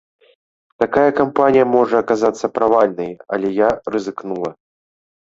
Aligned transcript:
Такая 0.83 1.09
кампанія 1.19 1.65
можа 1.73 1.99
аказацца 2.03 2.49
правальнай, 2.55 3.11
але 3.37 3.47
я 3.57 3.69
рызыкнула. 3.97 4.51